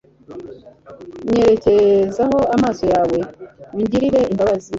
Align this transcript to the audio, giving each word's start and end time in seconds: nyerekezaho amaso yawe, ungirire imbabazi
nyerekezaho 1.27 2.39
amaso 2.55 2.83
yawe, 2.93 3.17
ungirire 3.75 4.19
imbabazi 4.31 4.69